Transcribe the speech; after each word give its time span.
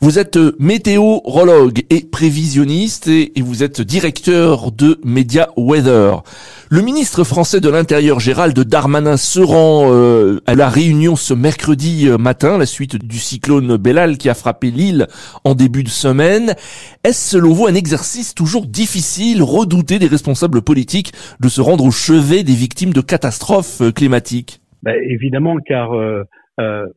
Vous 0.00 0.20
êtes 0.20 0.38
météorologue 0.60 1.82
et 1.90 2.04
prévisionniste 2.04 3.08
et, 3.08 3.32
vous 3.38 3.64
êtes 3.64 3.80
directeur 3.80 4.70
de 4.70 5.00
Media 5.04 5.48
Weather. 5.56 6.22
Le 6.70 6.82
ministre 6.82 7.24
français 7.24 7.58
de 7.58 7.68
l'Intérieur 7.68 8.20
Gérald 8.20 8.56
Darmanin 8.56 9.16
se 9.16 9.40
rend 9.40 9.92
euh, 9.92 10.40
à 10.46 10.54
la 10.54 10.68
Réunion 10.68 11.16
ce 11.16 11.34
mercredi 11.34 12.08
euh, 12.08 12.16
matin, 12.16 12.58
la 12.58 12.66
suite 12.66 12.94
du 12.94 13.18
cyclone 13.18 13.76
Bellal 13.76 14.18
qui 14.18 14.28
a 14.28 14.34
frappé 14.34 14.70
l'île 14.70 15.08
en 15.42 15.56
début 15.56 15.82
de 15.82 15.88
semaine. 15.88 16.54
Est-ce 17.02 17.30
selon 17.30 17.52
vous 17.52 17.66
un 17.66 17.74
exercice 17.74 18.36
toujours 18.36 18.66
difficile, 18.66 19.42
redouté 19.42 19.98
des 19.98 20.06
responsables 20.06 20.62
politiques 20.62 21.12
de 21.40 21.48
se 21.48 21.60
rendre 21.60 21.84
au 21.84 21.90
chevet 21.90 22.44
des 22.44 22.54
victimes 22.54 22.92
de 22.92 23.00
catastrophes 23.00 23.80
euh, 23.80 23.90
climatiques 23.90 24.60
ben, 24.84 24.94
Évidemment, 25.10 25.56
car 25.66 25.96
euh, 25.96 26.22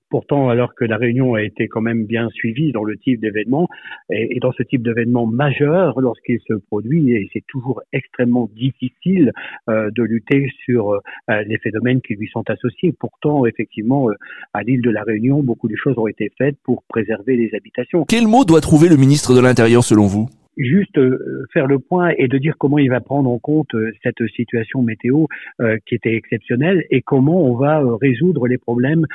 pourtant, 0.10 0.50
alors 0.50 0.74
que 0.76 0.86
la 0.86 0.98
réunion 0.98 1.36
a 1.36 1.44
été 1.44 1.68
quand 1.68 1.82
même 1.82 2.06
bien 2.06 2.30
suivie 2.30 2.72
dans 2.72 2.84
le 2.84 2.98
type 2.98 3.20
d'événement 3.22 3.68
et, 4.10 4.40
dans 4.42 4.52
ce 4.52 4.64
type 4.64 4.84
d'événement 4.84 5.26
majeur, 5.26 6.00
lorsqu'il 6.00 6.40
se 6.48 6.54
produit, 6.54 7.12
et 7.14 7.30
c'est 7.34 7.44
toujours 7.48 7.82
extrêmement 7.94 8.50
difficile 8.56 9.32
euh, 9.70 9.90
de 9.92 10.04
lutter 10.04 10.50
sur 10.66 10.92
euh, 10.92 11.00
les 11.46 11.58
phénomènes 11.58 12.02
qui 12.02 12.16
lui 12.16 12.28
sont 12.28 12.44
associés. 12.50 12.94
Pourtant, 13.00 13.46
effectivement, 13.46 14.10
à 14.54 14.64
l'île 14.64 14.82
de 14.82 14.90
la 14.90 15.04
Réunion, 15.04 15.44
beaucoup 15.44 15.68
de 15.68 15.76
choses 15.76 15.98
ont 15.98 16.08
été 16.08 16.32
faites 16.38 16.58
pour 16.64 16.84
préserver 16.88 17.36
les 17.36 17.52
habitations. 17.56 18.06
Quel 18.08 18.28
mot 18.28 18.46
doit 18.46 18.62
trouver 18.62 18.90
le 18.90 18.98
ministre 18.98 19.34
de 19.36 19.42
l'Intérieur 19.42 19.84
selon 19.84 20.08
vous? 20.08 20.30
Juste 20.58 20.98
euh, 20.98 21.46
faire 21.54 21.68
le 21.68 21.80
point 21.80 22.12
et 22.18 22.28
de 22.28 22.38
dire 22.38 22.56
comment 22.58 22.78
il 22.78 22.90
va 22.90 23.00
prendre 23.00 23.30
en 23.30 23.40
compte 23.40 23.74
euh, 23.74 23.92
cette 24.04 24.26
situation 24.36 24.82
météo 24.82 25.26
euh, 25.62 25.78
qui 25.86 25.96
était 25.96 26.14
exceptionnelle 26.16 26.86
et 26.90 27.02
comment 27.02 27.44
on 27.44 27.56
va 27.56 27.82
résoudre 28.02 28.48
les 28.48 28.58
problèmes 28.58 29.06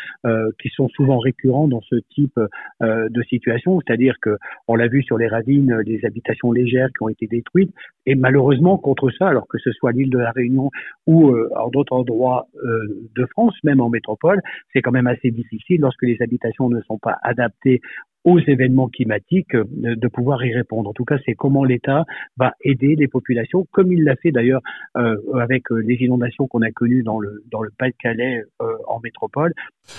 qui 0.61 0.69
sont 0.70 0.89
souvent 0.89 1.19
récurrents 1.19 1.69
dans 1.69 1.81
ce 1.83 1.97
type 2.11 2.39
de 2.81 3.23
situation, 3.23 3.81
c'est-à-dire 3.81 4.15
que 4.20 4.37
on 4.69 4.75
l'a 4.75 4.89
vu 4.89 5.03
sur 5.03 5.19
les 5.19 5.28
ravines, 5.28 5.75
les 5.84 6.05
habitations 6.05 6.53
légères 6.53 6.89
qui 6.89 7.03
ont 7.03 7.09
été 7.09 7.27
détruites 7.27 7.73
et 8.06 8.15
malheureusement 8.15 8.78
contre 8.78 9.11
ça, 9.11 9.28
alors 9.28 9.47
que 9.48 9.59
ce 9.59 9.71
soit 9.73 9.93
l'île 9.93 10.11
de 10.11 10.19
la 10.19 10.31
Réunion 10.31 10.71
ou 11.06 11.34
en 11.56 11.69
d'autres 11.69 11.95
endroits 11.95 12.47
de 12.62 13.27
France, 13.27 13.55
même 13.62 13.81
en 13.81 13.89
métropole, 13.89 14.41
c'est 14.73 14.83
quand 14.83 14.93
même 14.93 15.06
assez 15.06 15.31
difficile 15.31 15.81
lorsque 15.81 16.03
les 16.03 16.17
habitations 16.21 16.69
ne 16.69 16.81
sont 16.83 16.98
pas 16.98 17.17
adaptées 17.23 17.81
aux 18.27 18.41
événements 18.41 18.88
climatiques 18.88 19.55
euh, 19.55 19.64
de 19.74 20.08
pouvoir 20.08 20.44
y 20.44 20.52
répondre. 20.52 20.91
En 20.91 20.92
tout 20.92 21.05
cas, 21.05 21.16
c'est 21.24 21.34
comment 21.34 21.64
l'État 21.64 22.05
va 22.36 22.52
aider 22.62 22.96
les 22.96 23.06
populations, 23.06 23.66
comme 23.70 23.92
il 23.92 24.02
l'a 24.02 24.16
fait 24.16 24.32
d'ailleurs 24.32 24.60
euh, 24.96 25.16
avec 25.41 25.70
euh, 25.70 25.77
les 25.77 25.94
inondations 26.00 26.48
qu'on 26.48 26.60
a 26.62 26.70
connues 26.72 27.04
dans 27.04 27.20
le 27.20 27.44
dans 27.52 27.62
le 27.62 27.70
Pas-de-Calais 27.78 28.42
en 28.88 28.98
métropole. 29.00 29.54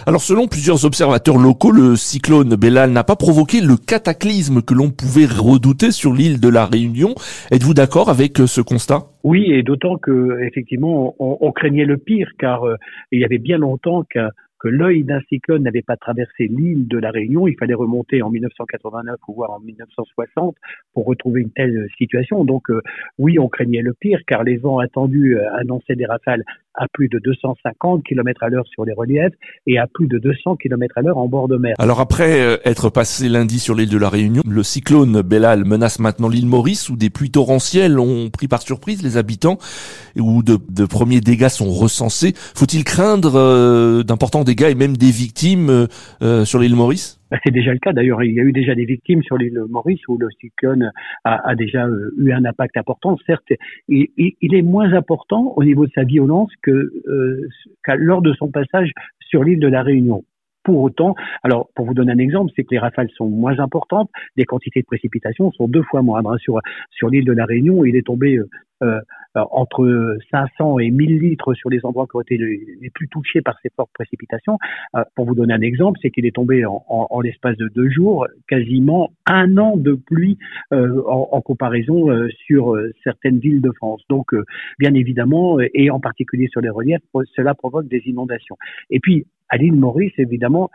Alors, 0.06 0.22
selon 0.22 0.48
plusieurs 0.48 0.84
observateurs 0.84 1.38
locaux, 1.38 1.72
le 1.72 1.96
cyclone 1.96 2.56
Bellal 2.56 2.92
n'a 2.92 3.06
pas 3.06 3.16
provoqué 3.16 3.62
le 3.62 3.78
cataclysme 3.78 4.62
que 4.62 4.74
l'on 4.74 4.90
pouvait 4.90 5.26
redouter 5.26 5.92
sur 5.92 6.14
l'île 6.14 6.42
de 6.42 6.50
la 6.50 6.66
Réunion. 6.66 7.16
Êtes-vous 7.52 7.74
d'accord 7.74 8.10
avec 8.10 8.38
ce 8.38 8.60
constat? 8.60 9.06
Oui, 9.24 9.52
et 9.52 9.64
d'autant 9.64 9.98
que 9.98 10.42
effectivement, 10.42 11.16
on, 11.20 11.38
on, 11.40 11.52
craignait 11.54 11.86
le 11.86 11.98
pire, 11.98 12.32
car 12.38 12.64
il 13.12 13.22
y 13.22 13.26
avait 13.26 13.38
bien 13.38 13.58
longtemps 13.58 14.04
qu'un 14.04 14.32
que 14.60 14.68
l'œil 14.68 15.04
d'un 15.04 15.22
cyclone 15.30 15.64
n'avait 15.64 15.82
pas 15.82 15.98
traversé 15.98 16.48
l'île 16.48 16.88
de 16.88 16.98
la 16.98 17.12
Réunion. 17.12 17.48
Il 17.48 17.56
fallait 17.58 17.74
remonter 17.74 18.22
en 18.22 18.30
1989 18.30 19.20
ou 19.28 19.34
voire 19.34 19.52
en 19.52 19.60
1960 19.60 20.56
pour 20.94 21.06
retrouver 21.06 21.42
une 21.42 21.52
telle 21.52 21.88
situation. 21.98 22.44
Donc 22.46 22.70
euh, 22.70 22.82
oui, 23.18 23.40
on 23.40 23.50
craignait 23.50 23.82
le 23.82 23.94
pire 23.94 24.20
car 24.28 24.44
les 24.44 24.58
vents 24.58 24.80
attendus 24.80 25.38
euh, 25.38 25.54
annonçaient 25.56 25.96
des 25.96 26.06
rafales 26.06 26.44
à 26.78 26.88
plus 26.88 27.10
de 27.10 27.20
250 27.20 28.04
km 28.04 28.44
à 28.44 28.50
l'heure 28.50 28.66
sur 28.68 28.86
les 28.86 28.94
reliefs 28.94 29.34
et 29.66 29.78
à 29.78 29.88
plus 29.88 30.08
de 30.08 30.20
200 30.20 30.56
km 30.58 30.98
à 30.98 31.02
l'heure 31.02 31.18
en 31.18 31.28
bord 31.28 31.48
de 31.48 31.58
mer. 31.58 31.76
Alors 31.80 32.00
après 32.00 32.42
euh, 32.42 32.58
être 32.64 32.90
passé 32.90 33.28
lundi 33.28 33.60
sur 33.60 33.76
l'île 33.76 33.90
de 33.90 33.98
la 33.98 34.10
Réunion, 34.10 34.44
le 34.48 34.64
cyclone 34.64 35.22
Bellal 35.22 35.66
menace 35.66 36.00
maintenant 36.00 36.30
l'île 36.30 36.48
Maurice 36.48 36.90
où 36.90 36.96
des 36.96 37.10
pluies 37.10 37.32
torrentielles 37.32 38.00
ont 38.00 38.30
pris 38.30 38.48
par 38.48 38.62
surprise 38.62 39.04
les 39.04 39.18
habitants 39.18 39.58
et 40.16 40.22
où 40.22 40.44
de, 40.44 40.86
premiers 40.86 41.22
dégâts 41.22 41.50
sont 41.50 41.72
recensés. 41.72 42.34
Faut-il 42.36 42.84
craindre 42.84 44.04
d'importants 44.04 44.44
dégâts 44.44 44.70
et 44.70 44.76
même 44.76 44.96
des 44.96 45.12
victimes 45.12 45.70
euh, 45.70 45.88
euh, 46.22 46.46
sur 46.46 46.60
l'île 46.60 46.76
Maurice? 46.76 47.17
Bah, 47.30 47.38
c'est 47.44 47.52
déjà 47.52 47.74
le 47.74 47.80
cas. 47.80 47.94
D'ailleurs, 47.94 48.24
il 48.24 48.34
y 48.34 48.40
a 48.40 48.44
eu 48.44 48.52
déjà 48.52 48.76
des 48.76 48.86
victimes 48.86 49.24
sur 49.24 49.38
l'île 49.38 49.62
Maurice 49.70 50.08
où 50.08 50.18
le 50.18 50.30
cyclone 50.40 50.92
a, 51.24 51.56
déjà 51.56 51.86
euh, 51.86 52.14
eu 52.18 52.32
un 52.32 52.46
impact 52.46 52.78
important. 52.78 53.18
Certes, 53.26 53.52
il, 53.88 54.08
il, 54.18 54.56
est 54.56 54.62
moins 54.62 54.94
important 54.94 55.54
au 55.56 55.64
niveau 55.64 55.86
de 55.86 55.92
sa 55.94 56.04
violence 56.04 56.52
que 56.62 56.92
lors 57.96 58.22
de 58.22 58.34
son 58.34 58.50
passage 58.50 58.92
sur 59.20 59.44
l'île 59.44 59.60
de 59.60 59.68
la 59.68 59.84
Réunion. 59.84 60.24
Pour 60.68 60.82
autant, 60.82 61.16
alors 61.44 61.70
pour 61.76 61.86
vous 61.86 61.94
donner 61.94 62.12
un 62.12 62.18
exemple, 62.18 62.52
c'est 62.54 62.64
que 62.66 62.72
les 62.72 62.78
rafales 62.78 63.10
sont 63.12 63.30
moins 63.30 63.58
importantes, 63.60 64.10
les 64.36 64.44
quantités 64.44 64.82
de 64.82 64.86
précipitations 64.86 65.50
sont 65.54 65.70
deux 65.70 65.84
fois 65.84 66.02
moindres. 66.02 66.32
Hein. 66.32 66.38
Sur 66.40 66.60
sur 66.92 67.08
l'île 67.08 67.24
de 67.24 67.32
la 67.32 67.46
Réunion, 67.46 67.86
il 67.86 67.96
est 67.96 68.06
tombé 68.06 68.38
euh, 68.84 69.00
euh, 69.38 69.44
entre 69.52 70.18
500 70.32 70.80
et 70.80 70.92
1000 70.92 71.20
litres 71.20 71.54
sur 71.54 71.70
les 71.70 71.86
endroits 71.86 72.06
qui 72.06 72.16
ont 72.16 72.22
été 72.22 72.38
les, 72.38 72.90
plus 72.94 73.08
touchés 73.08 73.42
par 73.42 73.58
ces 73.62 73.70
fortes 73.76 73.92
précipitations. 73.94 74.58
Euh, 74.96 75.04
pour 75.16 75.26
vous 75.26 75.36
donner 75.36 75.54
un 75.54 75.62
exemple, 75.62 76.00
c'est 76.02 76.10
qu'il 76.10 76.26
est 76.26 76.36
tombé 76.36 76.66
en, 76.66 76.84
en, 76.88 77.08
en 77.10 77.22
l'espace 77.22 77.56
de 77.58 77.70
deux 77.70 77.90
jours 77.90 78.28
quasiment 78.48 79.10
un 79.26 79.58
an 79.58 79.78
de 79.78 79.94
pluie 79.94 80.38
euh, 80.74 81.02
en, 81.08 81.30
en, 81.32 81.42
comparaison 81.42 82.08
sur 82.46 82.78
certaines 83.04 83.40
villes 83.40 83.62
de 83.62 83.72
France. 83.72 84.02
Donc, 84.10 84.34
bien 84.80 84.94
évidemment, 84.94 85.60
et 85.60 85.90
en 85.90 86.00
particulier 86.00 86.48
sur 86.48 86.62
les 86.62 86.70
reliefs, 86.70 87.02
cela 87.36 87.54
provoque 87.54 87.88
des 87.88 88.02
inondations. 88.06 88.58
Et 88.90 89.00
puis, 89.00 89.26
à 89.50 89.58
l'île 89.58 89.76
Maurice, 89.76 90.14
évidemment, 90.18 90.70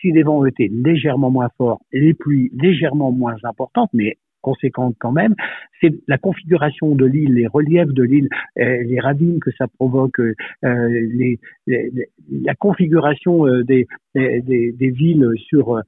si 0.00 0.12
les 0.12 0.22
vents 0.22 0.44
été 0.46 0.68
légèrement 0.68 1.30
moins 1.30 1.48
forts, 1.56 1.80
les 1.92 2.14
pluies 2.14 2.50
légèrement 2.54 3.12
moins 3.12 3.36
importantes, 3.42 3.90
mais 3.92 4.16
conséquente 4.40 4.96
quand 4.98 5.12
même, 5.12 5.34
c'est 5.80 5.94
la 6.08 6.18
configuration 6.18 6.94
de 6.94 7.04
l'île, 7.04 7.34
les 7.34 7.46
reliefs 7.46 7.92
de 7.92 8.02
l'île, 8.02 8.28
euh, 8.58 8.82
les 8.84 9.00
ravines 9.00 9.40
que 9.40 9.50
ça 9.56 9.66
provoque, 9.68 10.18
euh, 10.20 10.34
les, 10.62 11.38
la 11.66 12.54
configuration 12.54 13.46
euh, 13.46 13.62
des, 13.64 13.86
des, 14.14 14.72
des, 14.72 14.90
villes 14.90 15.28
sur 15.36 15.80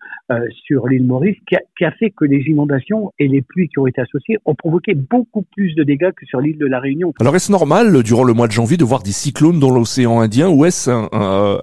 sur 0.50 0.86
l'île 0.86 1.04
Maurice, 1.04 1.36
qui 1.48 1.56
a, 1.56 1.60
qui 1.76 1.84
a, 1.84 1.90
fait 1.92 2.10
que 2.10 2.24
les 2.24 2.42
inondations 2.46 3.10
et 3.18 3.26
les 3.26 3.42
pluies 3.42 3.68
qui 3.68 3.78
ont 3.78 3.86
été 3.86 4.00
associées 4.00 4.36
ont 4.44 4.54
provoqué 4.54 4.94
beaucoup 4.94 5.42
plus 5.42 5.74
de 5.74 5.82
dégâts 5.82 6.12
que 6.12 6.26
sur 6.26 6.40
l'île 6.40 6.58
de 6.58 6.66
la 6.66 6.78
Réunion. 6.78 7.12
Alors 7.18 7.34
est-ce 7.34 7.50
normal 7.50 8.02
durant 8.04 8.24
le 8.24 8.32
mois 8.32 8.46
de 8.46 8.52
janvier 8.52 8.76
de 8.76 8.84
voir 8.84 9.02
des 9.02 9.10
cyclones 9.10 9.58
dans 9.58 9.70
l'océan 9.70 10.20
Indien 10.20 10.48
ou 10.48 10.64
est-ce 10.64 10.90
un, 10.90 11.08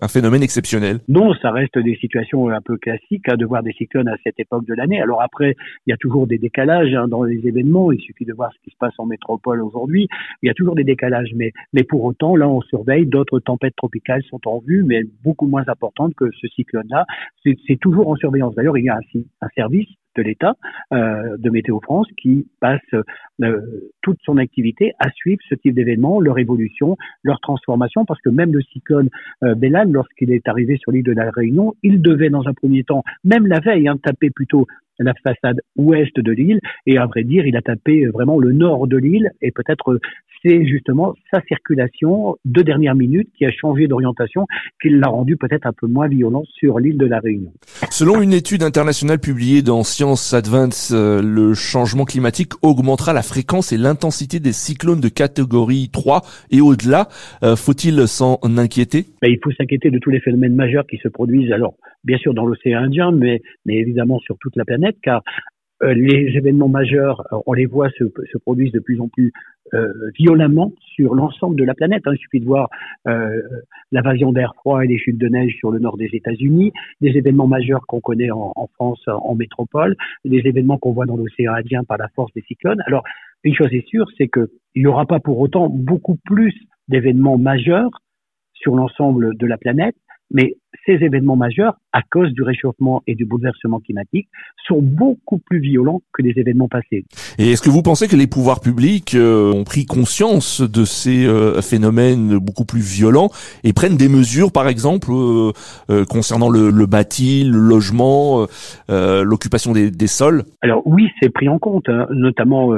un, 0.01 0.07
phénomène 0.07 0.43
exceptionnel? 0.43 0.99
Non, 1.07 1.33
ça 1.35 1.51
reste 1.51 1.77
des 1.77 1.95
situations 1.95 2.49
un 2.49 2.61
peu 2.61 2.77
classiques 2.77 3.29
hein, 3.29 3.37
de 3.37 3.45
voir 3.45 3.63
des 3.63 3.73
cyclones 3.73 4.07
à 4.09 4.17
cette 4.23 4.39
époque 4.39 4.65
de 4.65 4.73
l'année. 4.73 5.01
Alors 5.01 5.21
après, 5.21 5.55
il 5.85 5.91
y 5.91 5.93
a 5.93 5.97
toujours 5.97 6.27
des 6.27 6.37
décalages 6.37 6.76
Hein, 6.77 7.07
dans 7.07 7.23
les 7.23 7.47
événements. 7.47 7.91
Il 7.91 7.99
suffit 7.99 8.25
de 8.25 8.33
voir 8.33 8.51
ce 8.53 8.59
qui 8.63 8.69
se 8.69 8.77
passe 8.77 8.93
en 8.99 9.07
métropole 9.07 9.63
aujourd'hui. 9.63 10.07
Il 10.43 10.47
y 10.47 10.49
a 10.49 10.53
toujours 10.53 10.75
des 10.75 10.83
décalages, 10.83 11.31
mais, 11.35 11.51
mais 11.73 11.83
pour 11.83 12.03
autant, 12.03 12.35
là, 12.35 12.47
on 12.47 12.61
surveille. 12.61 13.07
D'autres 13.07 13.39
tempêtes 13.39 13.75
tropicales 13.75 14.21
sont 14.23 14.41
en 14.45 14.59
vue, 14.59 14.83
mais 14.83 15.03
beaucoup 15.23 15.47
moins 15.47 15.63
importantes 15.67 16.13
que 16.15 16.29
ce 16.39 16.47
cyclone-là. 16.47 17.05
C'est 17.43 17.79
toujours 17.79 18.09
en 18.09 18.15
surveillance. 18.15 18.53
D'ailleurs, 18.55 18.77
il 18.77 18.85
y 18.85 18.89
a 18.89 18.97
un, 18.97 19.47
service 19.55 19.87
de 20.15 20.21
l'État 20.21 20.55
euh, 20.93 21.37
de 21.37 21.49
Météo 21.49 21.79
France 21.79 22.07
qui 22.21 22.47
passe 22.59 22.81
euh, 23.41 23.91
toute 24.01 24.17
son 24.23 24.37
activité 24.37 24.93
à 24.99 25.09
suivre 25.11 25.39
ce 25.47 25.55
type 25.55 25.73
d'événements, 25.73 26.19
leur 26.19 26.37
évolution, 26.37 26.97
leur 27.23 27.39
transformation, 27.39 28.05
parce 28.05 28.21
que 28.21 28.29
même 28.29 28.53
le 28.53 28.61
cyclone 28.61 29.09
euh, 29.43 29.55
lorsqu'il 29.85 30.31
est 30.31 30.47
arrivé 30.47 30.77
sur 30.77 30.91
l'île 30.91 31.03
de 31.03 31.11
la 31.11 31.29
Réunion, 31.31 31.75
il 31.83 32.01
devait 32.01 32.29
dans 32.29 32.47
un 32.47 32.53
premier 32.53 32.83
temps, 32.83 33.03
même 33.23 33.47
la 33.47 33.59
veille, 33.59 33.87
hein, 33.87 33.97
taper 34.03 34.29
plutôt 34.29 34.67
la 34.99 35.13
façade 35.23 35.59
ouest 35.75 36.19
de 36.19 36.31
l'île 36.31 36.59
et 36.85 36.97
à 36.97 37.05
vrai 37.05 37.23
dire 37.23 37.45
il 37.45 37.55
a 37.55 37.61
tapé 37.61 38.05
vraiment 38.07 38.39
le 38.39 38.51
nord 38.51 38.87
de 38.87 38.97
l'île 38.97 39.31
et 39.41 39.51
peut-être 39.51 39.99
c'est 40.43 40.65
justement 40.65 41.13
sa 41.31 41.41
circulation 41.47 42.37
de 42.45 42.61
dernière 42.61 42.95
minute 42.95 43.29
qui 43.37 43.45
a 43.45 43.51
changé 43.51 43.87
d'orientation 43.87 44.45
qui 44.81 44.89
l'a 44.89 45.07
rendu 45.07 45.37
peut-être 45.37 45.65
un 45.65 45.73
peu 45.73 45.87
moins 45.87 46.07
violent 46.07 46.43
sur 46.45 46.79
l'île 46.79 46.97
de 46.97 47.05
la 47.05 47.19
Réunion. 47.19 47.51
Selon 47.89 48.21
une 48.21 48.33
étude 48.33 48.63
internationale 48.63 49.19
publiée 49.19 49.61
dans 49.61 49.83
Science 49.83 50.33
Advance, 50.33 50.91
euh, 50.93 51.21
le 51.21 51.53
changement 51.53 52.05
climatique 52.05 52.53
augmentera 52.61 53.13
la 53.13 53.23
fréquence 53.23 53.71
et 53.71 53.77
l'intensité 53.77 54.39
des 54.39 54.53
cyclones 54.53 55.01
de 55.01 55.09
catégorie 55.09 55.89
3 55.91 56.21
et 56.51 56.61
au-delà. 56.61 57.07
Euh, 57.43 57.55
faut-il 57.55 58.07
s'en 58.07 58.39
inquiéter? 58.57 59.05
Ben, 59.21 59.29
Il 59.31 59.39
faut 59.43 59.51
s'inquiéter 59.51 59.89
de 59.89 59.99
tous 59.99 60.09
les 60.09 60.19
phénomènes 60.19 60.55
majeurs 60.55 60.85
qui 60.87 60.97
se 60.97 61.07
produisent 61.07 61.51
alors 61.51 61.75
bien 62.03 62.17
sûr 62.17 62.33
dans 62.33 62.45
l'océan 62.45 62.83
Indien 62.83 63.11
mais 63.11 63.41
mais 63.65 63.75
évidemment 63.75 64.19
sur 64.19 64.37
toute 64.39 64.55
la 64.55 64.65
planète 64.65 64.86
car 65.01 65.23
euh, 65.83 65.93
les 65.93 66.35
événements 66.35 66.69
majeurs, 66.69 67.23
on 67.45 67.53
les 67.53 67.67
voit 67.67 67.89
se, 67.91 68.05
se 68.31 68.37
produisent 68.39 68.71
de 68.71 68.79
plus 68.79 68.99
en 68.99 69.09
plus 69.09 69.31
euh, 69.73 69.91
violemment 70.17 70.71
sur 70.95 71.13
l'ensemble 71.13 71.55
de 71.55 71.63
la 71.63 71.75
planète. 71.75 72.01
Hein. 72.05 72.13
Il 72.13 72.17
suffit 72.17 72.39
de 72.39 72.45
voir 72.45 72.69
euh, 73.07 73.41
l'invasion 73.91 74.31
d'air 74.31 74.53
froid 74.55 74.83
et 74.83 74.87
les 74.87 74.97
chutes 74.97 75.19
de 75.19 75.27
neige 75.27 75.55
sur 75.57 75.71
le 75.71 75.79
nord 75.79 75.97
des 75.97 76.09
États-Unis, 76.13 76.71
des 77.01 77.09
événements 77.09 77.47
majeurs 77.47 77.85
qu'on 77.87 77.99
connaît 77.99 78.31
en, 78.31 78.53
en, 78.55 78.67
France, 78.73 79.03
en 79.07 79.35
métropole, 79.35 79.95
des 80.25 80.41
événements 80.45 80.77
qu'on 80.77 80.93
voit 80.93 81.05
dans 81.05 81.17
l'océan 81.17 81.53
Indien 81.53 81.83
par 81.83 81.97
la 81.97 82.07
force 82.15 82.33
des 82.33 82.41
cyclones. 82.41 82.81
Alors, 82.87 83.03
une 83.43 83.53
chose 83.53 83.71
est 83.71 83.87
sûre, 83.87 84.07
c'est 84.17 84.29
qu'il 84.29 84.47
n'y 84.77 84.87
aura 84.87 85.05
pas 85.05 85.19
pour 85.19 85.39
autant 85.39 85.69
beaucoup 85.69 86.17
plus 86.25 86.55
d'événements 86.87 87.37
majeurs 87.37 87.91
sur 88.53 88.75
l'ensemble 88.75 89.37
de 89.37 89.45
la 89.45 89.57
planète, 89.57 89.95
mais 90.31 90.55
ces 90.85 90.93
événements 90.93 91.35
majeurs, 91.35 91.75
à 91.93 92.01
cause 92.01 92.31
du 92.31 92.43
réchauffement 92.43 93.03
et 93.07 93.15
du 93.15 93.25
bouleversement 93.25 93.79
climatique, 93.79 94.29
sont 94.67 94.81
beaucoup 94.81 95.37
plus 95.37 95.59
violents 95.59 96.01
que 96.13 96.21
les 96.21 96.33
événements 96.37 96.67
passés. 96.67 97.05
Et 97.37 97.51
est-ce 97.51 97.61
que 97.61 97.69
vous 97.69 97.81
pensez 97.81 98.07
que 98.07 98.15
les 98.15 98.27
pouvoirs 98.27 98.59
publics 98.59 99.15
euh, 99.15 99.51
ont 99.51 99.63
pris 99.63 99.85
conscience 99.85 100.61
de 100.61 100.85
ces 100.85 101.25
euh, 101.25 101.61
phénomènes 101.61 102.37
beaucoup 102.37 102.65
plus 102.65 102.81
violents 102.81 103.29
et 103.63 103.73
prennent 103.73 103.97
des 103.97 104.09
mesures, 104.09 104.51
par 104.51 104.67
exemple, 104.67 105.11
euh, 105.11 105.51
concernant 106.05 106.49
le, 106.49 106.69
le, 106.69 106.85
bâti, 106.85 107.43
le 107.43 107.59
logement, 107.59 108.47
l'occupation 108.89 109.73
des, 109.73 109.91
des, 109.91 110.07
sols? 110.07 110.43
Alors 110.61 110.81
oui, 110.85 111.09
c'est 111.21 111.29
pris 111.29 111.49
en 111.49 111.59
compte, 111.59 111.89
hein, 111.89 112.07
notamment 112.11 112.75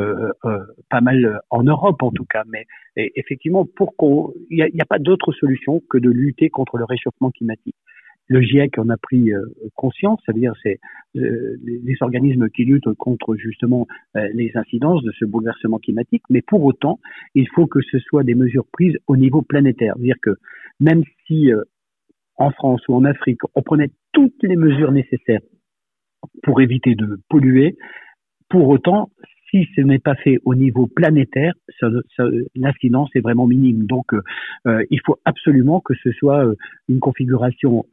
pas 0.89 1.01
mal 1.01 1.39
en 1.50 1.63
Europe 1.63 2.01
en 2.01 2.12
tout 2.12 2.25
cas, 2.25 2.44
mais 2.51 2.65
effectivement, 3.15 3.65
pour 3.65 3.95
qu'on, 3.95 4.33
il 4.50 4.57
n'y 4.57 4.81
a, 4.81 4.83
a, 4.83 4.85
pas 4.85 5.00
d'autre 5.00 5.31
solution 5.33 5.81
que 5.89 5.97
de 5.97 6.09
lutter 6.09 6.50
contre 6.50 6.77
le 6.77 6.85
réchauffement 6.85 7.31
climatique 7.31 7.75
le 8.30 8.42
GIEC 8.42 8.78
en 8.78 8.90
a 8.90 8.98
pris 8.98 9.34
euh, 9.34 9.42
conscience, 9.76 10.22
c'est-à-dire 10.24 10.54
c'est 10.62 10.80
euh, 11.18 11.58
les, 11.64 11.96
organismes 12.02 12.50
qui 12.50 12.64
luttent 12.64 12.94
contre 12.94 13.36
justement 13.36 13.88
euh, 14.16 14.28
les 14.34 14.52
incidences 14.56 15.04
de 15.04 15.12
ce 15.20 15.26
bouleversement 15.26 15.80
climatique, 15.80 16.24
mais 16.30 16.42
pour 16.42 16.64
autant, 16.64 17.00
il 17.34 17.48
faut 17.50 17.66
que 17.66 17.81
ce 17.81 17.98
soit 18.00 18.24
des 18.24 18.36
mesures 18.36 18.68
prises 18.72 18.98
au 19.08 19.18
niveau 19.18 19.42
planétaire, 19.42 19.96
c'est-à-dire 19.98 20.20
que 20.22 20.36
même 20.80 21.04
si 21.28 21.52
en 22.38 22.52
France 22.52 22.88
ou 22.88 22.96
en 22.96 23.04
Afrique, 23.04 23.42
on 23.56 23.62
prenait 23.64 23.90
toutes 24.14 24.42
les 24.44 24.56
mesures 24.56 24.92
nécessaires 24.92 25.42
pour 26.44 26.62
éviter 26.62 26.96
de 26.96 27.20
polluer, 27.30 27.76
pour 28.48 28.70
autant, 28.70 29.10
si 29.50 29.68
ce 29.75 29.81
n'est 29.81 30.00
pas 30.00 30.16
fait 30.16 30.38
au 30.46 30.56
niveau 30.56 30.88
planétaire, 30.88 31.54
l'incidence 32.56 33.10
est 33.16 33.22
vraiment 33.22 33.48
minime. 33.48 33.86
Donc, 33.86 34.13
euh, 34.13 34.22
euh, 34.68 34.84
il 34.90 35.00
faut 35.06 35.18
absolument 35.25 35.80
que 35.80 35.94
ce 36.04 36.12
soit 36.12 36.46
euh, 36.46 36.56
une 36.88 37.00
configuration 37.00 37.86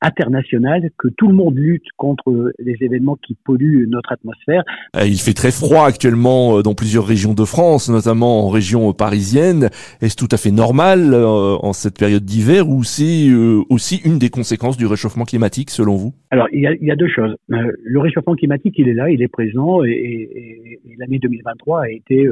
internationale, 0.00 0.90
que 0.96 1.08
tout 1.08 1.28
le 1.28 1.34
monde 1.34 1.56
lutte 1.56 1.86
contre 1.96 2.52
les 2.58 2.76
événements 2.80 3.16
qui 3.16 3.36
polluent 3.44 3.86
notre 3.88 4.12
atmosphère. 4.12 4.62
Euh, 4.96 5.06
il 5.06 5.18
fait 5.18 5.32
très 5.32 5.50
froid 5.50 5.86
actuellement 5.86 6.58
euh, 6.58 6.62
dans 6.62 6.74
plusieurs 6.74 7.06
régions 7.06 7.34
de 7.34 7.44
France, 7.44 7.88
notamment 7.88 8.46
en 8.46 8.48
région 8.48 8.92
parisienne. 8.92 9.70
Est-ce 10.00 10.16
tout 10.16 10.28
à 10.30 10.36
fait 10.36 10.50
normal 10.50 11.12
euh, 11.12 11.56
en 11.60 11.72
cette 11.72 11.98
période 11.98 12.24
d'hiver 12.24 12.68
ou 12.68 12.84
c'est 12.84 13.28
aussi 13.68 14.00
une 14.04 14.18
des 14.18 14.30
conséquences 14.30 14.76
du 14.76 14.86
réchauffement 14.86 15.24
climatique 15.24 15.70
selon 15.70 15.96
vous? 15.96 16.14
Alors 16.30 16.48
il 16.52 16.60
y, 16.60 16.66
a, 16.66 16.72
il 16.72 16.86
y, 16.86 16.90
a, 16.90 16.96
deux 16.96 17.08
choses. 17.08 17.34
Le 17.48 17.98
réchauffement 17.98 18.34
climatique, 18.34 18.74
il 18.78 18.88
est 18.88 18.94
là, 18.94 19.10
il 19.10 19.22
est 19.22 19.28
présent 19.28 19.84
et, 19.84 19.90
et, 19.90 20.80
et 20.84 20.96
l'année 20.98 21.18
2023 21.18 21.82
a 21.82 21.88
été 21.90 22.28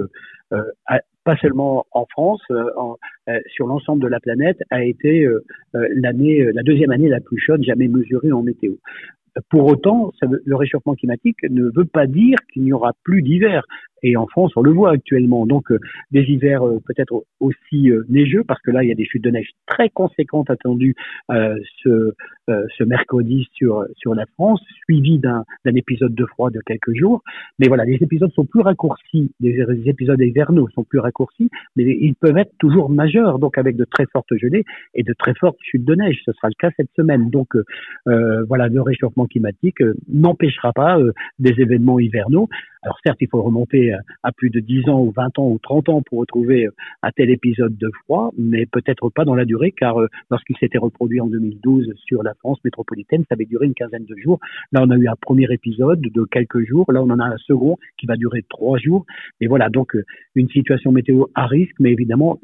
euh, 0.53 0.59
pas 1.27 1.37
seulement 1.39 1.87
en 1.91 2.07
France, 2.07 2.41
euh, 2.53 2.71
euh, 3.29 3.41
sur 3.49 3.67
l'ensemble 3.67 4.01
de 4.01 4.07
la 4.07 4.21
planète, 4.21 4.59
a 4.71 4.85
été 4.85 5.27
l'année, 5.75 6.53
la 6.53 6.63
deuxième 6.63 6.93
année 6.93 7.09
la 7.09 7.21
plus 7.21 7.39
chaude 7.39 7.63
jamais 7.65 7.89
mesurée 7.89 8.31
en 8.33 8.43
météo. 8.43 8.75
Pour 9.51 9.67
autant, 9.67 10.13
le 10.23 10.57
réchauffement 10.57 10.95
climatique 10.95 11.37
ne 11.51 11.65
veut 11.65 11.85
pas 11.85 12.07
dire 12.07 12.39
qu'il 12.53 12.63
n'y 12.63 12.73
aura 12.73 12.93
plus 13.03 13.23
d'hiver. 13.23 13.65
Et 14.03 14.17
en 14.17 14.27
France, 14.27 14.53
on 14.57 14.63
le 14.63 14.73
voit 14.73 14.91
actuellement. 14.91 15.47
Donc, 15.47 15.71
euh, 15.71 15.79
des 16.11 16.23
hivers 16.23 16.67
euh, 16.67 16.81
peut-être 16.87 17.25
aussi 17.41 17.91
euh, 17.91 18.05
neigeux, 18.09 18.45
parce 18.47 18.61
que 18.61 18.71
là, 18.71 18.85
il 18.85 18.89
y 18.89 18.93
a 18.93 18.95
des 18.95 19.07
chutes 19.07 19.25
de 19.25 19.31
neige 19.31 19.49
très 19.67 19.89
conséquentes 19.89 20.51
attendues 20.51 20.95
ce, 21.29 22.15
mercredi 22.85 23.49
sur, 23.53 23.85
sur 23.97 24.15
la 24.15 24.25
France, 24.35 24.61
suivi 24.85 25.19
d'un 25.19 25.45
épisode 25.65 26.15
de 26.15 26.25
froid 26.27 26.51
de 26.51 26.61
quelques 26.65 26.95
jours. 26.95 27.23
Mais 27.59 27.69
voilà, 27.69 27.85
les 27.85 27.99
épisodes 28.01 28.31
sont 28.33 28.45
plus 28.45 28.61
raccourcis, 28.61 29.33
les, 29.41 29.59
épisodes 29.87 30.21
hivernaux 30.21 30.69
sont 30.75 30.85
plus 30.85 31.01
raccourcis, 31.01 31.51
mais 31.75 31.85
ils 31.85 32.15
peuvent 32.15 32.39
être 32.39 32.53
toujours 32.59 32.89
majeurs, 32.89 33.39
donc 33.39 33.59
avec 33.59 33.77
de 33.77 33.85
très 33.85 34.07
fortes 34.13 34.37
gelées 34.37 34.65
et 34.95 35.03
de 35.03 35.13
très 35.19 35.35
fortes 35.35 35.59
chutes 35.63 35.85
de 35.85 35.95
neige. 35.95 36.21
Ce 36.25 36.33
sera 36.33 36.49
le 36.49 36.55
cas 36.59 36.71
cette 36.77 36.91
semaine. 36.95 37.31
Donc, 37.31 37.49
voilà, 38.05 38.69
le 38.69 38.81
réchauffement 38.81 39.27
climatique 39.27 39.83
n'empêchera 40.09 40.73
pas 40.73 40.99
des 41.39 41.55
événements 41.61 41.99
hivernaux. 41.99 42.49
Alors 42.83 42.99
certes, 43.05 43.19
il 43.21 43.29
faut 43.29 43.43
remonter 43.43 43.86
à 44.23 44.33
plus 44.33 44.51
de 44.51 44.61
10 44.61 44.89
ans 44.89 45.01
ou 45.01 45.13
20 45.13 45.39
ans 45.39 45.49
ou 45.49 45.59
30 45.59 45.89
ans 45.89 46.03
pour 46.03 46.19
retrouver 46.19 46.69
un 47.03 47.11
tel 47.11 47.31
épisode 47.31 47.77
de 47.77 47.91
froid, 48.05 48.33
mais 48.39 48.67
peut-être 48.67 49.09
pas 49.11 49.25
dans 49.25 49.35
la 49.35 49.45
durée, 49.45 49.73
car 49.73 50.01
euh, 50.01 50.09
lorsqu'il 50.31 50.57
s'était 50.57 50.79
reproduit 50.79 51.21
en 51.21 51.27
2012 51.27 51.93
sur 51.97 52.23
la 52.23 52.35
France 52.35 52.59
métropolitaine, 52.65 53.23
ça 53.29 53.35
avait 53.35 53.45
duré 53.45 53.67
une 53.67 53.75
quinzaine 53.75 54.05
de 54.05 54.17
jours. 54.17 54.39
Là, 54.73 54.83
on 54.85 54.91
a 54.91 54.97
eu 54.97 55.09
un 55.09 55.17
premier 55.21 55.47
épisode 55.51 56.01
de 56.01 56.25
quelques 56.25 56.65
jours. 56.67 56.91
Là, 56.93 57.03
on 57.03 57.11
en 57.11 57.19
a 57.19 57.25
un 57.25 57.39
second 57.39 57.77
qui 57.99 58.07
va 58.07 58.17
durer 58.17 58.45
trois 58.49 58.79
jours. 58.79 59.05
Et 59.41 59.47
voilà, 59.47 59.69
donc 59.69 59.95
euh, 59.95 60.05
une 60.35 60.49
situation 60.49 60.93
météo 60.93 61.25
à 61.35 61.47
risque, 61.47 61.75
mais 61.81 61.93
évidemment, 61.93 62.39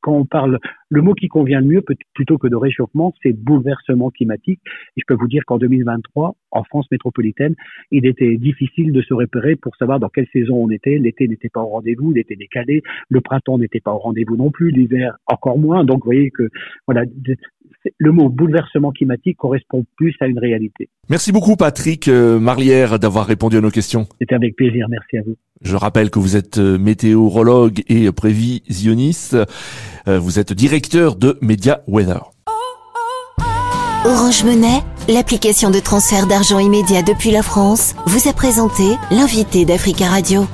quand 0.00 0.12
on 0.12 0.24
parle, 0.24 0.58
le 0.88 1.02
mot 1.02 1.14
qui 1.14 1.28
convient 1.28 1.60
le 1.60 1.66
mieux 1.66 1.84
plutôt 2.14 2.38
que 2.38 2.48
de 2.48 2.56
réchauffement, 2.56 3.14
c'est 3.22 3.32
bouleversement 3.32 4.10
climatique. 4.10 4.60
Et 4.96 5.00
je 5.00 5.04
peux 5.06 5.14
vous 5.14 5.28
dire 5.28 5.44
qu'en 5.46 5.58
2023, 5.58 6.36
en 6.52 6.64
France 6.64 6.86
métropolitaine, 6.90 7.54
il 7.90 8.06
était 8.06 8.36
difficile 8.36 8.92
de 8.92 9.02
se 9.02 9.14
repérer 9.14 9.56
pour 9.56 9.76
savoir 9.76 10.00
dans 10.00 10.08
quelle 10.08 10.26
saison 10.32 10.56
on 10.56 10.70
était. 10.70 10.98
L'été 10.98 11.28
n'était 11.28 11.48
pas 11.48 11.60
au 11.60 11.68
rendez-vous, 11.68 12.12
l'été 12.12 12.36
décalé, 12.36 12.82
le 13.08 13.20
printemps 13.20 13.58
n'était 13.58 13.80
pas 13.80 13.92
au 13.92 13.98
rendez-vous 13.98 14.36
non 14.36 14.50
plus, 14.50 14.70
l'hiver 14.70 15.16
encore 15.26 15.58
moins. 15.58 15.84
Donc 15.84 16.04
voyez 16.04 16.30
que 16.30 16.48
voilà, 16.86 17.04
le 17.98 18.12
mot 18.12 18.28
bouleversement 18.28 18.92
climatique 18.92 19.36
correspond 19.36 19.84
plus 19.96 20.14
à 20.20 20.26
une 20.26 20.38
réalité. 20.38 20.88
Merci 21.08 21.32
beaucoup 21.32 21.56
Patrick 21.56 22.08
euh, 22.08 22.38
Marlière 22.38 22.98
d'avoir 22.98 23.26
répondu 23.26 23.56
à 23.56 23.60
nos 23.60 23.70
questions. 23.70 24.06
C'était 24.18 24.34
avec 24.34 24.56
plaisir, 24.56 24.86
merci 24.88 25.18
à 25.18 25.22
vous. 25.22 25.36
Je 25.62 25.76
rappelle 25.76 26.10
que 26.10 26.18
vous 26.18 26.36
êtes 26.36 26.58
euh, 26.58 26.78
météorologue 26.78 27.82
et 27.88 28.10
prévisionniste. 28.12 29.36
Euh, 30.08 30.18
vous 30.18 30.38
êtes 30.38 30.52
directeur 30.52 31.16
de 31.16 31.38
Media 31.40 31.82
Weather. 31.86 32.30
Orange 34.06 34.44
Monnaie, 34.44 34.80
l'application 35.08 35.70
de 35.70 35.78
transfert 35.78 36.26
d'argent 36.26 36.58
immédiat 36.58 37.02
depuis 37.02 37.30
la 37.30 37.42
France, 37.42 37.94
vous 38.06 38.30
a 38.30 38.32
présenté 38.32 38.84
l'invité 39.10 39.66
d'Africa 39.66 40.06
Radio. 40.06 40.46